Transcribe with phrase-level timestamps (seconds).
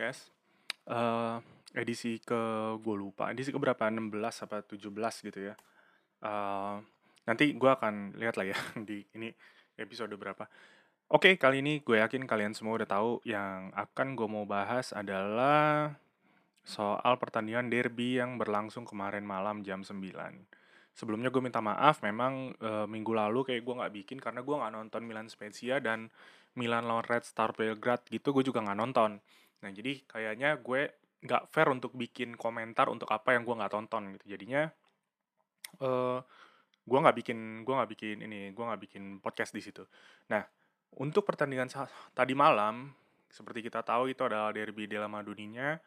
[0.00, 0.32] Podcast.
[0.88, 1.36] Eh,
[1.76, 2.40] edisi ke
[2.80, 3.84] gue lupa, edisi ke berapa?
[3.92, 4.16] 16
[4.48, 4.88] apa 17
[5.28, 5.52] gitu ya.
[6.24, 6.76] Eh,
[7.28, 8.56] nanti gue akan lihat lah ya
[8.88, 9.28] di ini
[9.76, 10.48] episode berapa.
[11.12, 15.92] Oke, kali ini gue yakin kalian semua udah tahu yang akan gue mau bahas adalah
[16.64, 20.00] soal pertandingan derby yang berlangsung kemarin malam jam 9.
[20.96, 24.72] Sebelumnya gue minta maaf, memang eh, minggu lalu kayak gue nggak bikin karena gue nggak
[24.80, 26.08] nonton Milan Spezia dan
[26.56, 29.20] Milan lawan Red Star Belgrade gitu gue juga nggak nonton.
[29.60, 34.16] Nah jadi kayaknya gue nggak fair untuk bikin komentar untuk apa yang gue nggak tonton
[34.16, 34.36] gitu.
[34.36, 34.68] Jadinya
[35.80, 36.18] eh
[36.80, 39.84] gue nggak bikin gue nggak bikin ini gue nggak bikin podcast di situ.
[40.32, 40.42] Nah
[40.98, 41.70] untuk pertandingan
[42.16, 42.90] tadi malam
[43.30, 45.78] seperti kita tahu itu adalah derby della Madonnina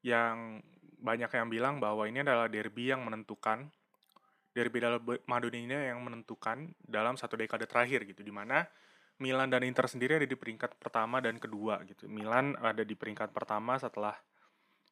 [0.00, 0.64] yang
[0.96, 3.68] banyak yang bilang bahwa ini adalah derby yang menentukan
[4.56, 4.96] derby della
[5.28, 8.64] Madonnina yang menentukan dalam satu dekade terakhir gitu di mana
[9.16, 12.04] Milan dan Inter sendiri ada di peringkat pertama dan kedua gitu.
[12.08, 14.12] Milan ada di peringkat pertama setelah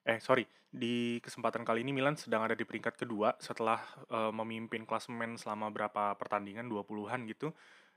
[0.05, 4.89] eh sorry di kesempatan kali ini Milan sedang ada di peringkat kedua setelah eh, memimpin
[4.89, 7.53] klasemen selama berapa pertandingan 20-an gitu.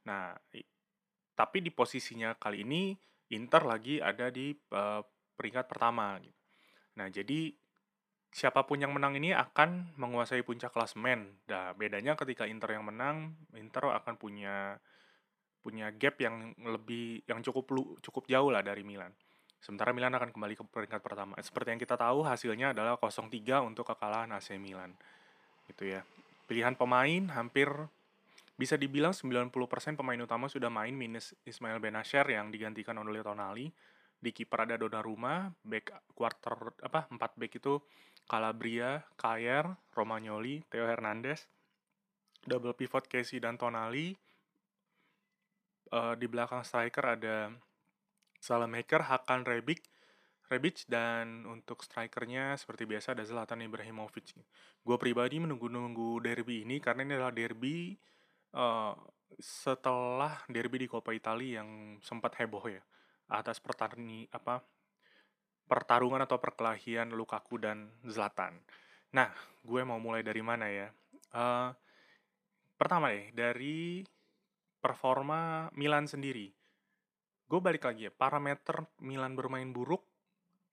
[0.07, 0.35] Nah,
[1.35, 2.95] tapi di posisinya kali ini
[3.31, 5.01] Inter lagi ada di eh,
[5.35, 6.35] peringkat pertama gitu.
[6.97, 7.53] Nah, jadi
[8.33, 11.39] siapa pun yang menang ini akan menguasai puncak klasemen.
[11.47, 14.81] Nah, bedanya ketika Inter yang menang, Inter akan punya
[15.67, 19.11] punya gap yang lebih yang cukup lu- cukup jauh lah dari Milan.
[19.59, 21.35] Sementara Milan akan kembali ke peringkat pertama.
[21.43, 24.95] Seperti yang kita tahu hasilnya adalah 0-3 untuk kekalahan AC Milan.
[25.67, 26.07] Gitu ya.
[26.47, 27.67] Pilihan pemain hampir
[28.55, 29.51] bisa dibilang 90%
[29.99, 33.67] pemain utama sudah main minus Ismail Benasher yang digantikan oleh Tonali.
[34.17, 37.75] Di kiper ada Donnarumma, back quarter apa 4 back itu
[38.23, 41.43] Calabria, Kayer, Romagnoli, Theo Hernandez.
[42.47, 44.15] Double pivot Casey dan Tonali,
[45.91, 47.51] eh, di belakang striker ada
[48.37, 49.81] Salamaker, Hakan Rebic,
[50.47, 54.37] Rebic dan untuk strikernya seperti biasa ada Zlatan Ibrahimovic.
[54.79, 57.97] Gue pribadi menunggu-nunggu derby ini karena ini adalah derby
[58.55, 58.93] eh,
[59.37, 62.79] setelah derby di Coppa Italia yang sempat heboh ya
[63.27, 64.63] atas pertani apa
[65.67, 68.55] pertarungan atau perkelahian Lukaku dan Zlatan.
[69.11, 69.27] Nah,
[69.67, 70.87] gue mau mulai dari mana ya?
[71.35, 71.69] Eh,
[72.79, 73.99] pertama deh dari
[74.87, 76.55] performa Milan sendiri
[77.47, 80.03] gue balik lagi ya, parameter Milan bermain buruk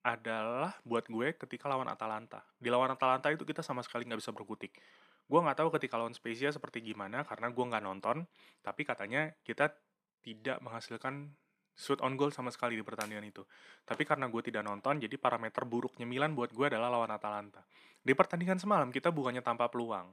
[0.03, 2.43] adalah buat gue ketika lawan Atalanta.
[2.59, 4.77] Di lawan Atalanta itu kita sama sekali nggak bisa berkutik.
[5.25, 8.27] Gue nggak tahu ketika lawan Spezia seperti gimana karena gue nggak nonton,
[8.61, 9.73] tapi katanya kita
[10.21, 11.33] tidak menghasilkan
[11.73, 13.41] shoot on goal sama sekali di pertandingan itu.
[13.87, 17.65] Tapi karena gue tidak nonton, jadi parameter buruknya Milan buat gue adalah lawan Atalanta.
[18.05, 20.11] Di pertandingan semalam kita bukannya tanpa peluang.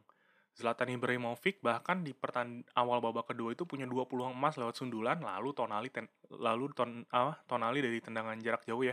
[0.52, 5.24] Zlatan Ibrahimovic bahkan di pertand awal babak kedua itu punya dua peluang emas lewat sundulan
[5.24, 8.92] lalu Tonali ten lalu ton ah, Tonali dari tendangan jarak jauh ya.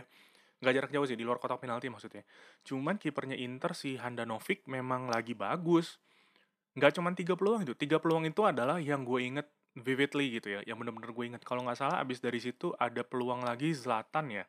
[0.60, 2.24] Nggak jarak jauh sih di luar kotak penalti maksudnya.
[2.64, 6.00] Cuman kipernya Inter si Handanovic memang lagi bagus.
[6.76, 10.60] Nggak cuman tiga peluang itu tiga peluang itu adalah yang gue inget vividly gitu ya
[10.64, 11.42] yang bener-bener gue inget.
[11.44, 14.44] Kalau nggak salah abis dari situ ada peluang lagi Zlatan ya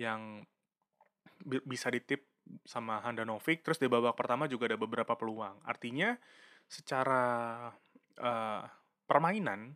[0.00, 0.40] yang
[1.44, 2.31] bi- bisa ditip
[2.62, 5.62] sama Handanovic terus di babak pertama juga ada beberapa peluang.
[5.66, 6.14] Artinya
[6.66, 7.68] secara
[8.18, 8.62] eh,
[9.06, 9.74] permainan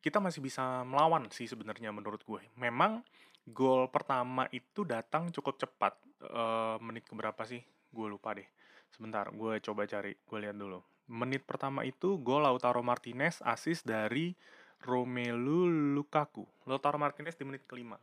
[0.00, 2.42] kita masih bisa melawan sih sebenarnya menurut gue.
[2.58, 3.02] Memang
[3.46, 5.98] gol pertama itu datang cukup cepat.
[6.22, 7.62] Eh, menit keberapa sih?
[7.90, 8.46] Gue lupa deh.
[8.92, 10.80] Sebentar gue coba cari gue lihat dulu.
[11.06, 14.34] Menit pertama itu gol Lautaro Martinez assist dari
[14.82, 16.46] Romelu Lukaku.
[16.66, 17.98] Lautaro Martinez di menit kelima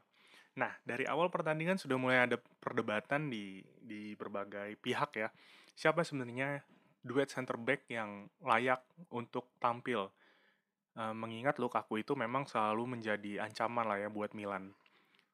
[0.54, 5.30] Nah, dari awal pertandingan sudah mulai ada perdebatan di di berbagai pihak ya.
[5.74, 6.62] Siapa sebenarnya
[7.02, 10.14] duet center back yang layak untuk tampil?
[10.94, 14.70] Eh, mengingat Lukaku itu memang selalu menjadi ancaman lah ya buat Milan.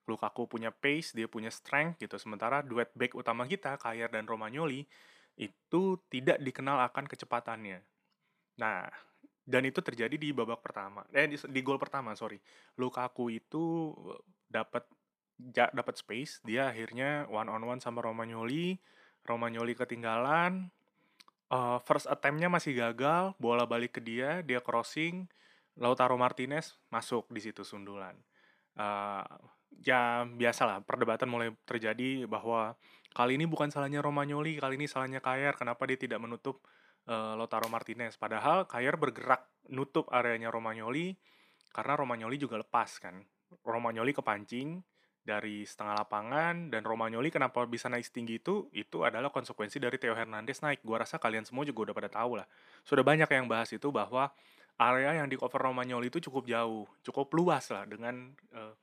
[0.08, 2.16] Lukaku punya pace, dia punya strength gitu.
[2.16, 4.88] Sementara duet back utama kita, Kayer dan Romagnoli,
[5.36, 7.84] itu tidak dikenal akan kecepatannya.
[8.64, 8.88] Nah,
[9.44, 11.04] dan itu terjadi di babak pertama.
[11.12, 12.40] Eh, di, di gol pertama, sorry.
[12.80, 13.92] Lukaku itu
[14.48, 14.88] dapat
[15.40, 18.78] ja- dapat space, dia akhirnya one on one sama Romagnoli.
[19.24, 20.72] Romagnoli ketinggalan.
[21.50, 25.26] Eh, first attempt-nya masih gagal, bola balik ke dia, dia crossing.
[25.80, 28.14] Lautaro Martinez masuk di situ sundulan.
[28.78, 29.26] Eh,
[29.82, 32.76] ya biasalah perdebatan mulai terjadi bahwa
[33.16, 35.56] kali ini bukan salahnya Romagnoli, kali ini salahnya Kayer.
[35.56, 36.62] Kenapa dia tidak menutup
[37.10, 38.20] eh, Lautaro Martinez?
[38.20, 41.16] Padahal Kayer bergerak nutup areanya Romagnoli
[41.74, 43.24] karena Romagnoli juga lepas kan.
[43.66, 44.86] Romagnoli kepancing
[45.24, 50.16] dari setengah lapangan dan Romagnoli kenapa bisa naik setinggi itu itu adalah konsekuensi dari Theo
[50.18, 50.82] Hernandez naik.
[50.82, 52.48] Gua rasa kalian semua juga udah pada tahu lah.
[52.88, 54.32] Sudah banyak yang bahas itu bahwa
[54.80, 58.74] area yang di cover Romagnoli itu cukup jauh, cukup luas lah dengan eh,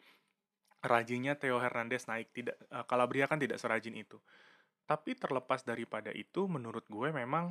[0.87, 4.17] rajinnya Theo Hernandez naik tidak uh, Calabria kan tidak serajin itu
[4.87, 7.51] tapi terlepas daripada itu menurut gue memang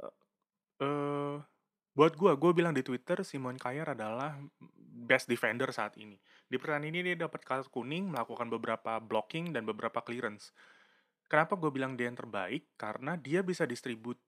[0.00, 0.14] uh,
[0.80, 1.36] uh,
[1.92, 4.40] buat gue gue bilang di Twitter Simon Kjaer adalah
[4.92, 9.64] best defender saat ini di pertandingan ini dia dapat kartu kuning melakukan beberapa blocking dan
[9.64, 10.52] beberapa clearance
[11.32, 14.20] kenapa gue bilang dia yang terbaik karena dia bisa distribut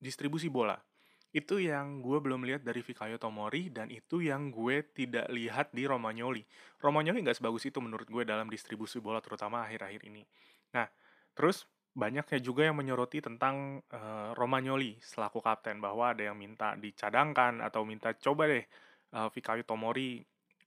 [0.00, 0.80] distribusi bola
[1.28, 5.84] itu yang gue belum lihat dari Fikayo Tomori dan itu yang gue tidak lihat di
[5.84, 6.40] Romagnoli.
[6.80, 10.24] Romagnoli nggak sebagus itu menurut gue dalam distribusi bola terutama akhir-akhir ini.
[10.72, 10.88] Nah,
[11.36, 17.60] terus banyaknya juga yang menyoroti tentang uh, Romagnoli selaku kapten bahwa ada yang minta dicadangkan
[17.60, 18.64] atau minta coba deh
[19.14, 20.24] uh, Fikayo Tomori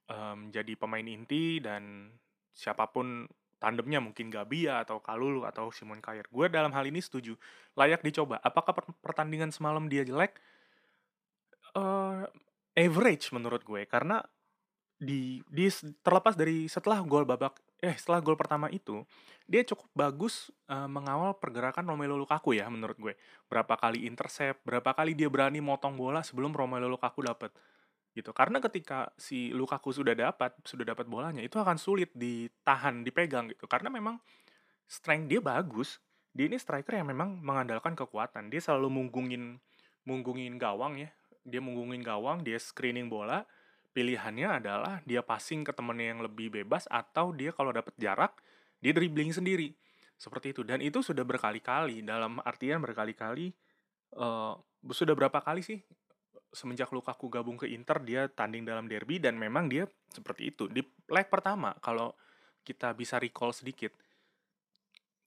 [0.10, 2.14] um, jadi pemain inti dan
[2.52, 3.26] siapa pun
[3.62, 6.26] tandemnya mungkin Gabia atau Kalulu atau Simon Kjaer.
[6.34, 7.38] Gue dalam hal ini setuju.
[7.78, 8.42] Layak dicoba.
[8.42, 8.74] Apakah
[9.06, 10.42] pertandingan semalam dia jelek?
[11.76, 12.28] uh,
[12.76, 14.24] average menurut gue karena
[15.02, 15.66] di di
[16.06, 19.02] terlepas dari setelah gol babak eh setelah gol pertama itu
[19.50, 23.14] dia cukup bagus uh, mengawal pergerakan Romelu Lukaku ya menurut gue
[23.50, 27.50] berapa kali intercept berapa kali dia berani motong bola sebelum Romelu Lukaku dapat
[28.12, 28.36] gitu.
[28.36, 33.68] Karena ketika si Lukaku sudah dapat sudah dapat bolanya itu akan sulit ditahan dipegang gitu.
[33.68, 34.20] Karena memang
[34.88, 36.00] strength dia bagus.
[36.32, 38.48] Dia ini striker yang memang mengandalkan kekuatan.
[38.48, 39.60] Dia selalu munggungin
[40.08, 41.12] munggungin gawang ya.
[41.42, 43.50] Dia menggungin gawang, dia screening bola,
[43.98, 48.38] pilihannya adalah dia passing ke temennya yang lebih bebas atau dia kalau dapat jarak
[48.80, 49.74] dia dribbling sendiri.
[50.22, 50.62] Seperti itu.
[50.62, 53.52] Dan itu sudah berkali-kali dalam artian berkali-kali
[54.18, 54.54] uh,
[54.90, 55.80] sudah berapa kali sih
[56.52, 60.84] semenjak Lukaku gabung ke Inter dia tanding dalam derby dan memang dia seperti itu di
[61.08, 62.12] leg pertama kalau
[62.62, 63.96] kita bisa recall sedikit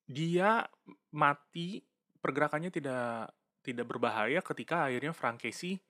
[0.05, 0.69] dia
[1.17, 1.81] mati
[2.21, 3.33] pergerakannya tidak
[3.65, 5.81] tidak berbahaya ketika akhirnya Frankesi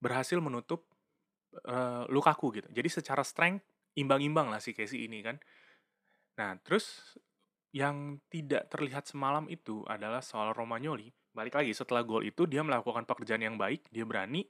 [0.00, 0.88] berhasil menutup
[1.68, 2.68] uh, Lukaku gitu.
[2.72, 3.64] Jadi secara strength
[3.96, 5.36] imbang-imbang lah si Casey ini kan.
[6.36, 7.16] Nah, terus
[7.72, 11.12] yang tidak terlihat semalam itu adalah soal Romagnoli.
[11.36, 14.48] Balik lagi setelah gol itu dia melakukan pekerjaan yang baik, dia berani.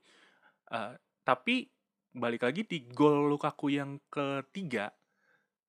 [0.71, 0.95] Uh,
[1.27, 1.67] tapi
[2.15, 4.95] balik lagi di gol Lukaku yang ketiga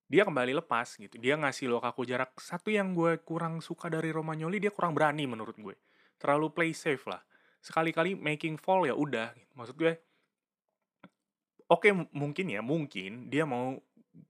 [0.08, 1.18] dia kembali lepas gitu.
[1.18, 5.58] Dia ngasih Lukaku jarak satu yang gue kurang suka dari Romagnoli dia kurang berani menurut
[5.58, 5.74] gue.
[6.16, 7.20] Terlalu play safe lah
[7.68, 9.98] sekali-kali making fall ya udah maksud gue
[11.68, 13.76] oke okay, mungkin ya mungkin dia mau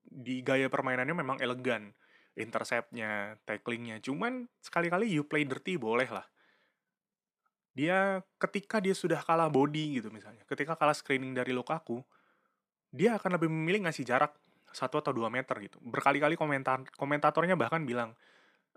[0.03, 1.93] di gaya permainannya memang elegan
[2.39, 6.25] interceptnya tacklingnya cuman sekali-kali you play dirty boleh lah
[7.79, 12.03] dia ketika dia sudah kalah body gitu misalnya ketika kalah screening dari Lukaku
[12.91, 14.35] dia akan lebih memilih ngasih jarak
[14.75, 18.19] satu atau dua meter gitu berkali-kali komentar komentatornya bahkan bilang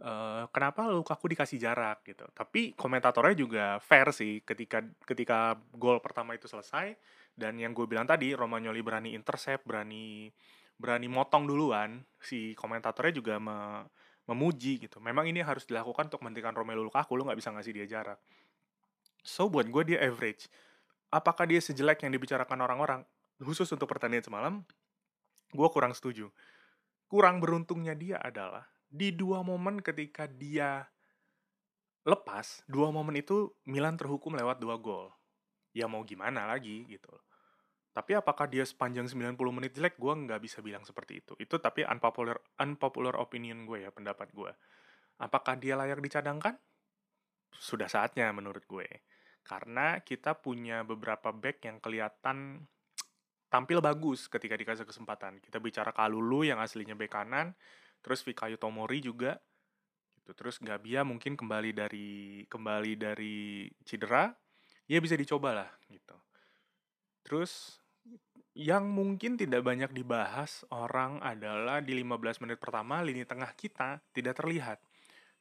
[0.02, 2.26] uh, kenapa Lukaku dikasih jarak gitu.
[2.34, 6.98] Tapi komentatornya juga fair sih ketika ketika gol pertama itu selesai
[7.38, 10.30] dan yang gue bilang tadi Romagnoli berani intercept, berani
[10.82, 13.86] berani motong duluan, si komentatornya juga me,
[14.26, 14.98] memuji gitu.
[14.98, 18.18] Memang ini harus dilakukan untuk menghentikan Romelu Lukaku, lu nggak bisa ngasih dia jarak.
[19.22, 20.50] So buat gue dia average.
[21.14, 23.02] Apakah dia sejelek yang dibicarakan orang-orang?
[23.42, 24.54] Khusus untuk pertandingan semalam,
[25.50, 26.30] gue kurang setuju.
[27.10, 30.84] Kurang beruntungnya dia adalah di dua momen ketika dia
[32.04, 35.10] lepas, dua momen itu Milan terhukum lewat dua gol.
[35.72, 37.08] Ya mau gimana lagi gitu
[37.92, 40.00] Tapi apakah dia sepanjang 90 menit jelek?
[40.00, 41.36] Gue nggak bisa bilang seperti itu.
[41.36, 44.52] Itu tapi unpopular, unpopular opinion gue ya, pendapat gue.
[45.20, 46.56] Apakah dia layak dicadangkan?
[47.52, 48.88] Sudah saatnya menurut gue.
[49.42, 52.66] Karena kita punya beberapa back yang kelihatan
[53.52, 55.44] tampil bagus ketika dikasih kesempatan.
[55.44, 57.52] Kita bicara Kalulu yang aslinya back kanan,
[58.00, 59.36] terus Fikayo Tomori juga
[60.22, 60.32] gitu.
[60.38, 62.10] Terus Gabia mungkin kembali dari
[62.48, 64.32] kembali dari cedera
[64.88, 66.16] ya bisa dicoba lah gitu.
[67.26, 67.82] Terus
[68.52, 74.40] yang mungkin tidak banyak dibahas orang adalah di 15 menit pertama lini tengah kita tidak
[74.40, 74.80] terlihat.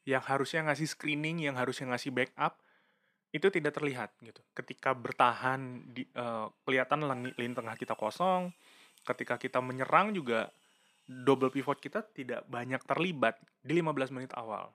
[0.06, 2.58] Yang harusnya ngasih screening yang harusnya ngasih backup
[3.30, 7.06] itu tidak terlihat gitu ketika bertahan di uh, kelihatan
[7.38, 8.50] lini, tengah kita kosong
[9.06, 10.50] ketika kita menyerang juga
[11.10, 14.70] double pivot kita tidak banyak terlibat di 15 menit awal.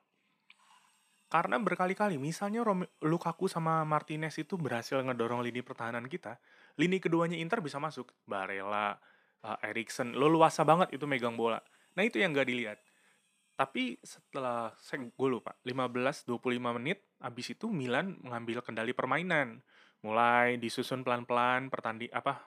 [1.26, 2.62] Karena berkali-kali, misalnya
[3.02, 6.38] Lukaku sama Martinez itu berhasil ngedorong lini pertahanan kita,
[6.78, 8.14] lini keduanya Inter bisa masuk.
[8.30, 8.94] Barella,
[9.42, 11.58] uh, Eriksen, lo luasa banget itu megang bola.
[11.98, 12.78] Nah itu yang gak dilihat.
[13.56, 19.64] Tapi setelah, saya gue lupa, 15-25 menit, abis itu Milan mengambil kendali permainan.
[20.04, 22.44] Mulai disusun pelan-pelan, pertanding apa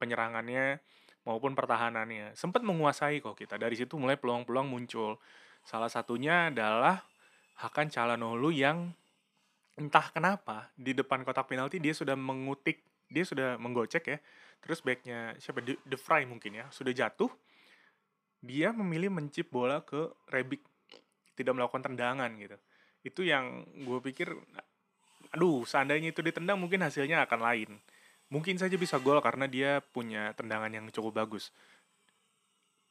[0.00, 0.80] penyerangannya,
[1.22, 2.34] maupun pertahanannya.
[2.34, 3.58] Sempat menguasai kok kita.
[3.58, 5.20] Dari situ mulai peluang-peluang muncul.
[5.62, 7.04] Salah satunya adalah
[7.62, 8.90] Hakan Calhanoglu yang
[9.78, 14.18] entah kenapa di depan kotak penalti dia sudah mengutik, dia sudah menggocek ya.
[14.62, 15.62] Terus backnya siapa?
[15.62, 17.30] De, De Vrij mungkin ya, sudah jatuh.
[18.42, 20.60] Dia memilih mencip bola ke Rebic
[21.38, 22.58] tidak melakukan tendangan gitu.
[23.06, 24.34] Itu yang gue pikir
[25.32, 27.70] aduh seandainya itu ditendang mungkin hasilnya akan lain.
[28.28, 31.54] Mungkin saja bisa gol karena dia punya tendangan yang cukup bagus.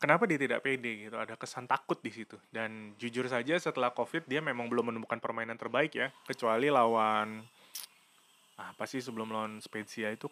[0.01, 1.17] Kenapa dia tidak pede gitu?
[1.20, 2.39] Ada kesan takut di situ.
[2.50, 6.10] Dan jujur saja setelah covid dia memang belum menemukan permainan terbaik ya.
[6.25, 7.43] Kecuali lawan
[8.58, 10.29] apa sih sebelum lawan Spezia itu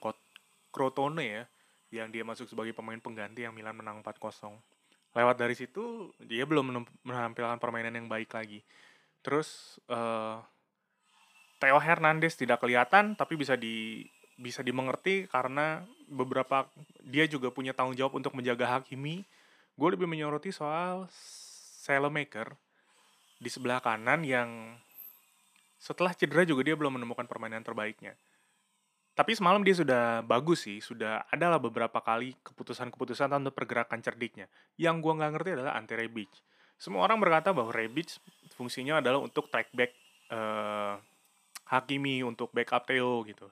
[0.70, 1.44] Crotone ya
[1.90, 4.79] yang dia masuk sebagai pemain pengganti yang Milan menang 4-0
[5.14, 8.62] lewat dari situ dia belum menampilkan permainan yang baik lagi.
[9.26, 10.40] Terus uh,
[11.60, 14.06] Theo Hernandez tidak kelihatan tapi bisa di
[14.40, 16.72] bisa dimengerti karena beberapa
[17.04, 19.28] dia juga punya tanggung jawab untuk menjaga Hakimi.
[19.76, 21.08] Gue lebih menyoroti soal
[21.84, 22.56] Salemaker
[23.40, 24.76] di sebelah kanan yang
[25.80, 28.20] setelah cedera juga dia belum menemukan permainan terbaiknya
[29.20, 34.48] tapi semalam dia sudah bagus sih, sudah adalah beberapa kali keputusan-keputusan tentang pergerakan cerdiknya.
[34.80, 36.32] Yang gua nggak ngerti adalah anti Rebic.
[36.80, 38.16] Semua orang berkata bahwa Rebic
[38.56, 39.92] fungsinya adalah untuk track back
[40.32, 40.96] uh,
[41.68, 43.52] Hakimi, untuk backup Theo gitu.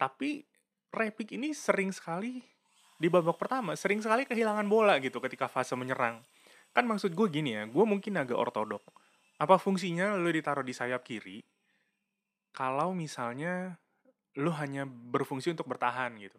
[0.00, 0.48] Tapi
[0.88, 2.40] Rebic ini sering sekali
[2.96, 6.24] di babak pertama, sering sekali kehilangan bola gitu ketika fase menyerang.
[6.72, 8.88] Kan maksud gue gini ya, gue mungkin agak ortodok.
[9.36, 11.44] Apa fungsinya lo ditaruh di sayap kiri,
[12.56, 13.76] kalau misalnya
[14.38, 16.38] lu hanya berfungsi untuk bertahan gitu.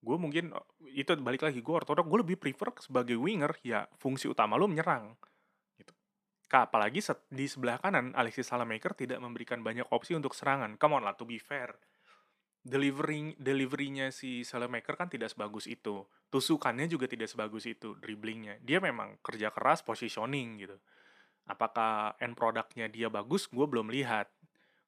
[0.00, 0.52] Gue mungkin
[0.92, 5.16] itu balik lagi gue ortodok gue lebih prefer sebagai winger ya fungsi utama lu menyerang
[5.76, 5.92] gitu.
[6.52, 7.00] Apalagi
[7.32, 10.76] di sebelah kanan Alexis Salamaker tidak memberikan banyak opsi untuk serangan.
[10.76, 11.72] Come on lah to be fair.
[12.60, 16.04] Delivering deliverynya si Salamaker kan tidak sebagus itu.
[16.28, 20.76] Tusukannya juga tidak sebagus itu dribblingnya dia memang kerja keras positioning gitu.
[21.48, 23.48] Apakah end produknya dia bagus?
[23.48, 24.28] Gue belum lihat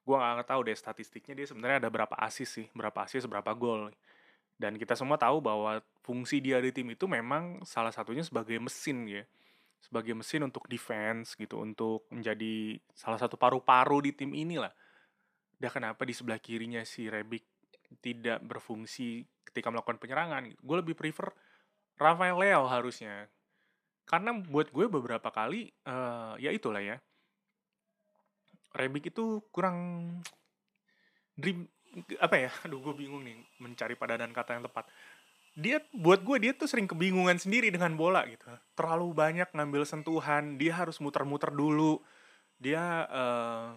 [0.02, 3.94] gue gak tahu deh statistiknya dia sebenarnya ada berapa asis sih berapa asis berapa gol
[4.62, 9.10] dan kita semua tahu bahwa fungsi dia di tim itu memang salah satunya sebagai mesin
[9.10, 9.26] ya.
[9.82, 14.70] Sebagai mesin untuk defense gitu untuk menjadi salah satu paru-paru di tim ini lah
[15.58, 17.42] dan kenapa di sebelah kirinya si Rebic
[17.98, 21.34] tidak berfungsi ketika melakukan penyerangan gue lebih prefer
[21.98, 23.26] Rafael Leo harusnya.
[24.06, 27.02] Karena buat gue beberapa kali uh, ya itulah ya
[28.72, 30.08] Rebic itu kurang
[31.36, 31.68] dream
[32.20, 32.50] apa ya?
[32.64, 34.88] Aduh gue bingung nih mencari padanan kata yang tepat.
[35.52, 38.48] Dia buat gue dia tuh sering kebingungan sendiri dengan bola gitu.
[38.72, 42.00] Terlalu banyak ngambil sentuhan dia harus muter-muter dulu.
[42.56, 43.76] Dia uh,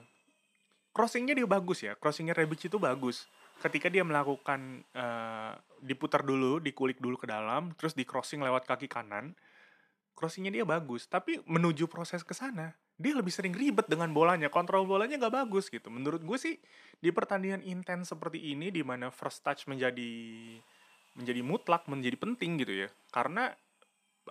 [0.96, 3.28] crossingnya dia bagus ya crossingnya Rebic itu bagus.
[3.60, 8.88] Ketika dia melakukan uh, diputar dulu dikulik dulu ke dalam terus di crossing lewat kaki
[8.88, 9.36] kanan
[10.16, 11.04] crossingnya dia bagus.
[11.12, 15.68] Tapi menuju proses ke sana dia lebih sering ribet dengan bolanya, kontrol bolanya nggak bagus
[15.68, 15.92] gitu.
[15.92, 16.56] Menurut gue sih
[16.96, 20.12] di pertandingan intens seperti ini di mana first touch menjadi
[21.20, 22.90] menjadi mutlak, menjadi penting gitu ya.
[23.12, 23.52] Karena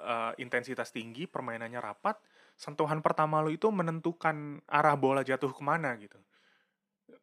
[0.00, 2.16] uh, intensitas tinggi, permainannya rapat,
[2.56, 6.16] sentuhan pertama lo itu menentukan arah bola jatuh ke mana gitu.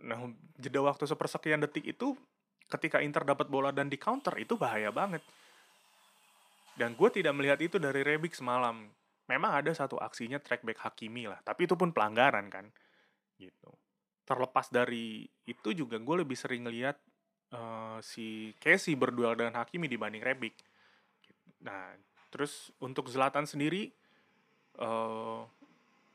[0.05, 0.29] Nah,
[0.61, 2.13] jeda waktu sepersekian detik itu
[2.69, 5.25] ketika Inter dapat bola dan di counter itu bahaya banget.
[6.77, 8.89] Dan gue tidak melihat itu dari Rebic semalam
[9.29, 12.65] memang ada satu aksinya track back Hakimi lah, tapi itu pun pelanggaran kan,
[13.37, 13.71] gitu.
[14.25, 16.95] Terlepas dari itu juga gue lebih sering ngeliat
[17.51, 20.55] uh, si Casey berduel dengan Hakimi dibanding Rebic.
[21.61, 21.93] Nah,
[22.31, 23.91] terus untuk Zlatan sendiri,
[24.79, 25.43] uh,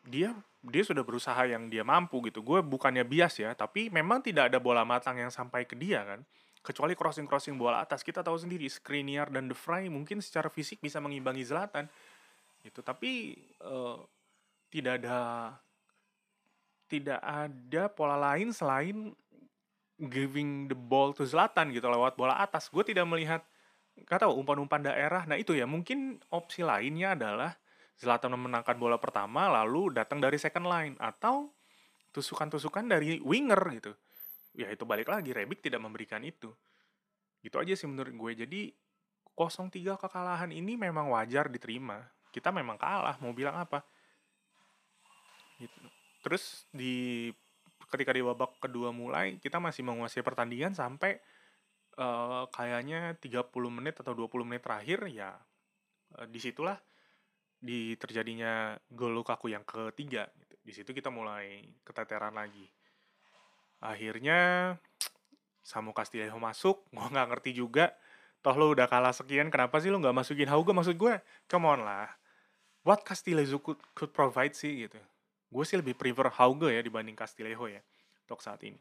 [0.06, 0.32] dia
[0.66, 2.42] dia sudah berusaha yang dia mampu gitu.
[2.42, 6.20] Gue bukannya bias ya, tapi memang tidak ada bola matang yang sampai ke dia kan.
[6.66, 10.98] Kecuali crossing-crossing bola atas, kita tahu sendiri Skriniar dan De Vrij mungkin secara fisik bisa
[10.98, 11.86] mengimbangi Zlatan
[12.66, 12.82] gitu.
[12.82, 14.02] Tapi uh,
[14.68, 15.18] tidak ada
[16.87, 19.14] tidak ada pola lain selain
[19.99, 22.68] giving the ball to Zlatan gitu lewat bola atas.
[22.68, 23.42] Gue tidak melihat
[24.04, 25.25] tahu umpan-umpan daerah.
[25.25, 27.56] Nah itu ya mungkin opsi lainnya adalah
[27.96, 31.49] Zlatan memenangkan bola pertama lalu datang dari second line atau
[32.12, 33.92] tusukan-tusukan dari winger gitu.
[34.56, 36.52] Ya itu balik lagi Rebic tidak memberikan itu.
[37.40, 38.32] Gitu aja sih menurut gue.
[38.44, 38.61] Jadi
[39.37, 42.04] 0-3 kekalahan ini memang wajar diterima
[42.36, 43.80] kita memang kalah mau bilang apa?
[45.56, 45.80] Gitu.
[46.20, 47.32] Terus di
[47.88, 51.16] ketika di babak kedua mulai kita masih menguasai pertandingan sampai
[51.96, 55.32] uh, kayaknya 30 menit atau 20 menit terakhir ya
[56.18, 56.76] uh, di situlah
[57.56, 60.54] di terjadinya gol Lukaku yang ketiga gitu.
[60.60, 62.68] di situ kita mulai keteteran lagi.
[63.80, 64.72] Akhirnya
[65.64, 67.96] Samu Castillejo masuk gue nggak ngerti juga.
[68.44, 70.76] Toh lo udah kalah sekian kenapa sih lo nggak masukin Hauga?
[70.76, 71.14] Maksud gue
[71.48, 72.10] come on lah
[72.86, 75.02] what Castillejo could, could provide sih gitu.
[75.50, 77.82] Gue sih lebih prefer Hauge ya dibanding Castillejo ya
[78.22, 78.78] untuk saat ini.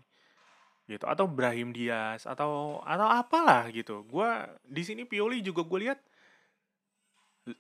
[0.86, 4.06] Gitu atau Brahim Diaz atau atau apalah gitu.
[4.06, 4.30] Gue
[4.62, 6.00] di sini Pioli juga gue lihat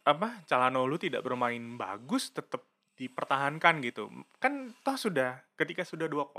[0.05, 4.07] apa Calhanoglu tidak bermain bagus tetap dipertahankan gitu
[4.39, 6.31] kan toh sudah ketika sudah 2-0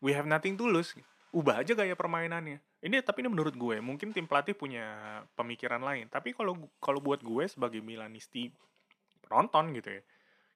[0.00, 0.96] we have nothing to lose
[1.30, 6.08] ubah aja gaya permainannya ini tapi ini menurut gue mungkin tim pelatih punya pemikiran lain
[6.08, 8.48] tapi kalau kalau buat gue sebagai Milanisti
[9.28, 10.02] penonton gitu ya.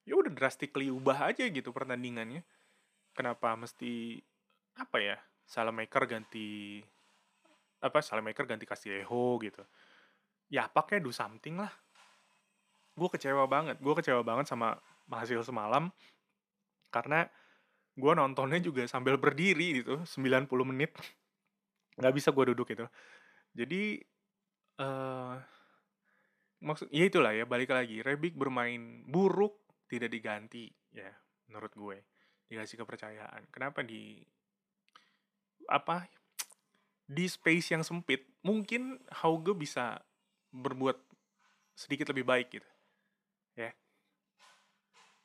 [0.09, 2.43] Ya udah drastically ubah aja gitu pertandingannya.
[3.13, 4.19] Kenapa mesti
[4.81, 6.81] apa ya Salamaker ganti
[7.85, 9.63] apa Salamaker ganti Castillejo gitu.
[10.49, 11.71] Ya pakai do something lah.
[12.97, 14.81] Gue kecewa banget gue kecewa banget sama
[15.13, 15.93] hasil semalam.
[16.89, 17.29] Karena
[17.93, 20.97] gue nontonnya juga sambil berdiri gitu 90 menit.
[22.01, 22.89] Nggak bisa gue duduk itu
[23.53, 24.01] jadi
[24.81, 25.37] uh,
[26.63, 28.01] maksud ya itulah ya balik lagi.
[28.01, 29.59] Rebic bermain buruk
[29.91, 31.11] tidak diganti ya
[31.51, 31.99] menurut gue.
[32.49, 33.51] Dikasih kepercayaan.
[33.51, 34.23] Kenapa di
[35.67, 36.07] apa
[37.07, 40.01] di space yang sempit mungkin Hauge bisa
[40.55, 40.99] berbuat
[41.75, 42.71] sedikit lebih baik gitu
[43.59, 43.75] ya.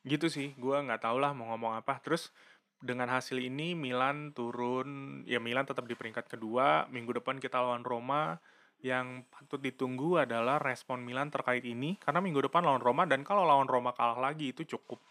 [0.04, 2.02] Gitu sih gue nggak tau lah mau ngomong apa.
[2.02, 2.34] Terus
[2.78, 6.90] dengan hasil ini Milan turun ya Milan tetap di peringkat kedua.
[6.90, 8.42] Minggu depan kita lawan Roma
[8.86, 13.42] yang patut ditunggu adalah respon Milan terkait ini karena minggu depan lawan Roma dan kalau
[13.42, 15.02] lawan Roma kalah lagi itu cukup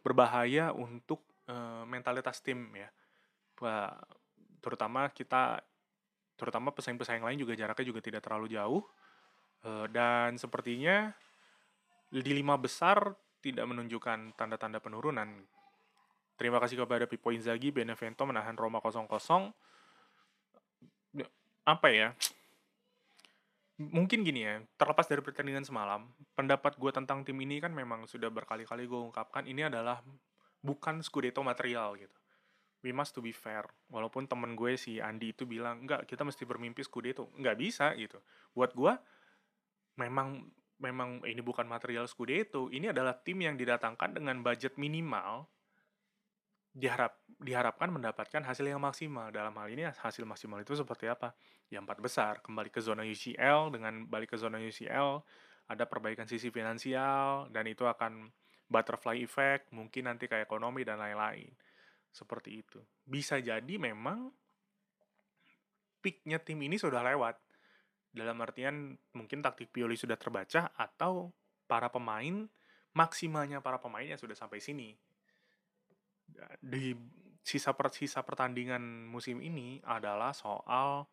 [0.00, 2.86] berbahaya untuk uh, mentalitas tim ya
[4.62, 5.58] terutama kita
[6.38, 8.86] terutama pesaing-pesaing lain juga jaraknya juga tidak terlalu jauh
[9.66, 11.10] uh, dan sepertinya
[12.08, 15.28] di lima besar tidak menunjukkan tanda-tanda penurunan.
[16.38, 19.10] Terima kasih kepada Pipo Inzaghi, Benevento menahan Roma 0-0.
[21.66, 22.14] Apa ya?
[23.78, 28.26] Mungkin gini ya, terlepas dari pertandingan semalam, pendapat gue tentang tim ini kan memang sudah
[28.26, 30.02] berkali-kali gue ungkapkan, ini adalah
[30.58, 32.18] bukan Scudetto material gitu.
[32.82, 33.66] We must to be fair.
[33.90, 37.30] Walaupun temen gue si Andi itu bilang, enggak, kita mesti bermimpi Scudetto.
[37.38, 38.18] Enggak bisa gitu.
[38.50, 38.92] Buat gue,
[39.98, 45.50] memang memang ini bukan material Scudetto, ini adalah tim yang didatangkan dengan budget minimal
[46.72, 49.30] diharap diharapkan mendapatkan hasil yang maksimal.
[49.30, 51.32] Dalam hal ini hasil maksimal itu seperti apa?
[51.68, 55.22] Ya empat besar, kembali ke zona UCL dengan balik ke zona UCL
[55.68, 58.32] ada perbaikan sisi finansial dan itu akan
[58.68, 61.48] butterfly effect, mungkin nanti ke ekonomi dan lain-lain.
[62.08, 62.80] Seperti itu.
[63.04, 64.32] Bisa jadi memang
[66.00, 67.36] peaknya tim ini sudah lewat
[68.08, 71.28] dalam artian mungkin taktik Pioli sudah terbaca atau
[71.68, 72.48] para pemain
[72.96, 74.96] maksimalnya para pemain yang sudah sampai sini.
[76.62, 76.94] Di
[77.42, 81.08] sisa per sisa pertandingan musim ini adalah soal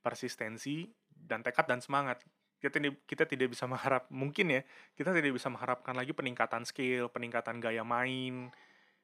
[0.00, 2.22] persistensi dan tekad dan semangat.
[2.62, 4.62] Kita tidak, kita tidak bisa mengharap mungkin ya
[4.94, 8.54] kita tidak bisa mengharapkan lagi peningkatan skill, peningkatan gaya main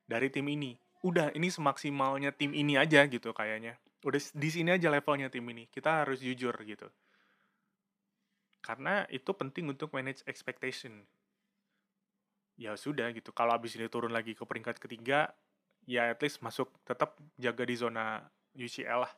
[0.07, 0.79] dari tim ini.
[1.03, 3.75] Udah ini semaksimalnya tim ini aja gitu kayaknya.
[4.07, 5.67] Udah di sini aja levelnya tim ini.
[5.67, 6.87] Kita harus jujur gitu
[8.69, 11.07] karena itu penting untuk manage expectation.
[12.61, 13.33] Ya sudah gitu.
[13.33, 15.33] Kalau abis ini turun lagi ke peringkat ketiga,
[15.89, 18.21] ya at least masuk tetap jaga di zona
[18.53, 19.13] UCL lah.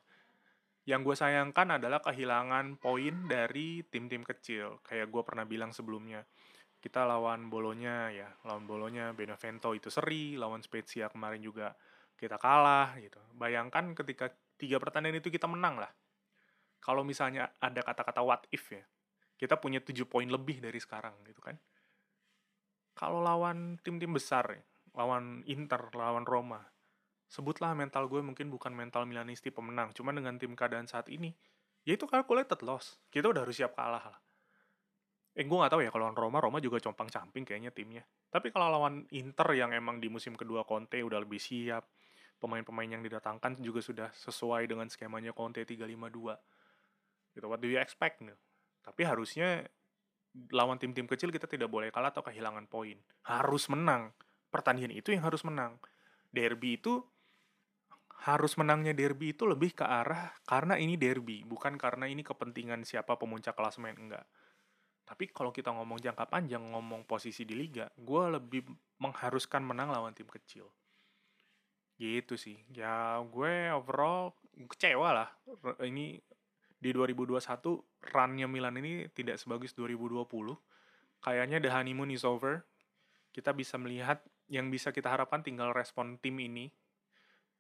[0.86, 4.78] Yang gue sayangkan adalah kehilangan poin dari tim-tim kecil.
[4.86, 6.22] Kayak gue pernah bilang sebelumnya.
[6.80, 11.76] Kita lawan Bolonya ya, lawan Bolonya Benevento itu seri, lawan Spezia kemarin juga
[12.16, 13.20] kita kalah gitu.
[13.36, 15.92] Bayangkan ketika tiga pertandingan itu kita menang lah.
[16.80, 18.80] Kalau misalnya ada kata-kata what if ya,
[19.36, 21.60] kita punya tujuh poin lebih dari sekarang gitu kan
[23.00, 24.62] kalau lawan tim-tim besar ya,
[24.96, 26.60] lawan Inter lawan Roma.
[27.30, 31.30] Sebutlah mental gue mungkin bukan mental Milanisti pemenang cuma dengan tim keadaan saat ini
[31.86, 32.98] ya itu calculated loss.
[33.06, 34.18] Kita udah harus siap kalah lah.
[35.38, 38.02] Eh gue gak tahu ya kalau lawan Roma Roma juga compang camping kayaknya timnya.
[38.30, 41.86] Tapi kalau lawan Inter yang emang di musim kedua Conte udah lebih siap
[42.42, 48.24] pemain-pemain yang didatangkan juga sudah sesuai dengan skemanya Conte 352 gitu what do you expect
[48.24, 48.34] nih
[48.80, 49.68] tapi harusnya
[50.54, 52.96] lawan tim-tim kecil kita tidak boleh kalah atau kehilangan poin.
[53.26, 54.14] Harus menang.
[54.50, 55.78] Pertandingan itu yang harus menang.
[56.30, 57.02] Derby itu
[58.20, 63.16] harus menangnya derby itu lebih ke arah karena ini derby, bukan karena ini kepentingan siapa
[63.16, 64.28] pemuncak klasemen enggak.
[65.08, 68.62] Tapi kalau kita ngomong jangka panjang, ngomong posisi di liga, gue lebih
[69.02, 70.68] mengharuskan menang lawan tim kecil.
[71.98, 72.60] Gitu sih.
[72.70, 74.36] Ya gue overall
[74.70, 75.28] kecewa lah.
[75.82, 76.20] Ini
[76.78, 77.42] di 2021
[78.06, 80.30] runnya Milan ini tidak sebagus 2020.
[81.20, 82.62] Kayaknya the honeymoon is over.
[83.34, 86.68] Kita bisa melihat yang bisa kita harapkan tinggal respon tim ini,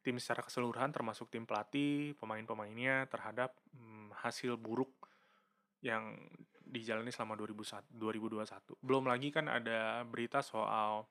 [0.02, 4.90] tim secara keseluruhan termasuk tim pelatih, pemain-pemainnya terhadap hmm, hasil buruk
[5.80, 6.18] yang
[6.66, 7.86] dijalani selama 2021.
[8.82, 11.06] Belum lagi kan ada berita soal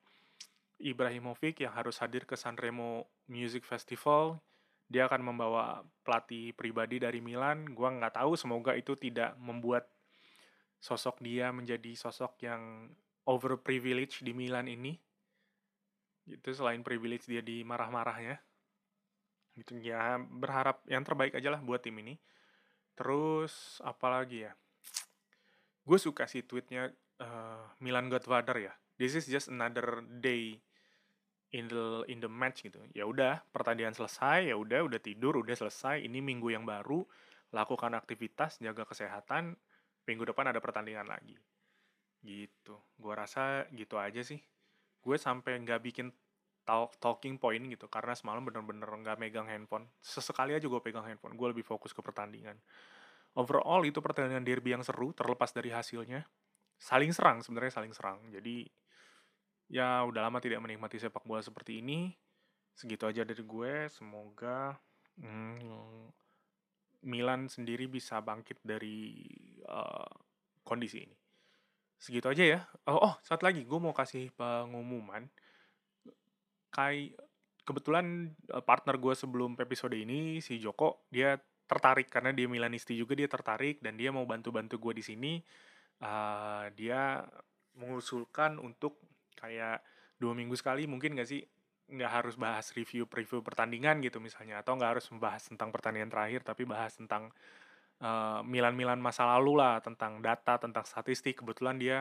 [0.79, 4.39] Ibrahimovic yang harus hadir ke Sanremo Music Festival
[4.89, 7.69] dia akan membawa pelatih pribadi dari Milan.
[7.77, 9.85] Gua nggak tahu, semoga itu tidak membuat
[10.81, 12.89] sosok dia menjadi sosok yang
[13.29, 14.97] overprivileged di Milan ini.
[16.29, 18.37] Gitu selain privilege dia di marah-marahnya.
[19.57, 22.21] Gitu ya berharap yang terbaik aja lah buat tim ini.
[22.93, 24.53] Terus apalagi ya?
[25.81, 28.73] Gue suka sih tweetnya uh, Milan Godfather ya.
[28.99, 30.59] This is just another day
[31.49, 32.77] in the in the match gitu.
[32.93, 36.03] Ya udah, pertandingan selesai, ya udah udah tidur, udah selesai.
[36.03, 37.01] Ini minggu yang baru,
[37.55, 39.57] lakukan aktivitas, jaga kesehatan.
[40.05, 41.37] Minggu depan ada pertandingan lagi.
[42.21, 42.75] Gitu.
[42.99, 44.41] Gua rasa gitu aja sih.
[44.99, 46.07] Gue sampai nggak bikin
[46.69, 49.89] talk, talking point gitu karena semalam bener-bener nggak megang handphone.
[49.97, 51.33] Sesekali aja gue pegang handphone.
[51.33, 52.61] Gue lebih fokus ke pertandingan.
[53.33, 56.25] Overall itu pertandingan derby yang seru terlepas dari hasilnya.
[56.79, 58.21] Saling serang sebenarnya saling serang.
[58.29, 58.69] Jadi
[59.69, 62.13] ya udah lama tidak menikmati sepak bola seperti ini.
[62.73, 63.89] Segitu aja dari gue.
[63.89, 64.77] Semoga
[65.17, 66.09] hmm,
[67.05, 69.25] Milan sendiri bisa bangkit dari
[69.67, 70.13] uh,
[70.63, 71.18] kondisi ini.
[71.99, 72.59] Segitu aja ya.
[72.87, 75.27] Oh, oh satu lagi, gue mau kasih pengumuman.
[76.71, 77.11] Kai
[77.67, 81.37] kebetulan uh, partner gue sebelum episode ini si Joko dia
[81.69, 85.33] tertarik karena dia Milanisti juga dia tertarik dan dia mau bantu-bantu gue di sini.
[85.99, 87.27] Uh, dia
[87.75, 88.97] mengusulkan untuk
[89.35, 89.83] kayak
[90.19, 91.43] dua minggu sekali mungkin gak sih
[91.89, 96.45] nggak harus bahas review preview pertandingan gitu misalnya atau nggak harus membahas tentang pertandingan terakhir
[96.45, 97.33] tapi bahas tentang
[98.03, 101.43] uh, Milan-Milan masa lalu lah tentang data tentang statistik.
[101.43, 101.97] Kebetulan dia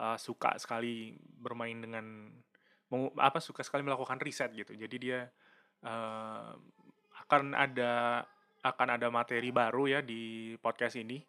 [0.00, 2.32] uh, suka sekali bermain dengan
[3.20, 4.72] apa suka sekali melakukan riset gitu.
[4.72, 5.28] Jadi dia
[5.84, 6.52] uh,
[7.28, 8.24] akan ada
[8.64, 11.20] akan ada materi baru ya di podcast ini.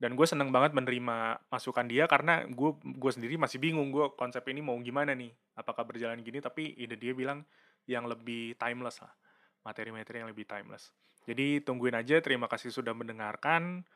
[0.00, 4.40] Dan gue seneng banget menerima masukan dia karena gue gue sendiri masih bingung gue konsep
[4.48, 5.28] ini mau gimana nih?
[5.60, 6.40] Apakah berjalan gini?
[6.40, 7.44] Tapi ide dia bilang
[7.84, 9.12] yang lebih timeless lah
[9.60, 10.92] materi-materi yang lebih timeless
[11.30, 13.86] jadi tungguin aja terima kasih sudah mendengarkan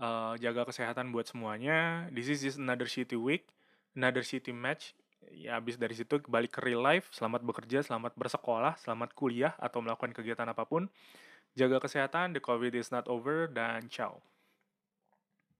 [0.00, 2.08] uh, jaga kesehatan buat semuanya.
[2.08, 3.44] This is just another city week
[3.92, 4.96] another city match.
[5.28, 7.12] Ya habis dari situ balik ke real life.
[7.12, 10.88] Selamat bekerja selamat bersekolah selamat kuliah atau melakukan kegiatan apa pun.
[11.52, 14.24] Jaga kesehatan the covid is not over dan ciao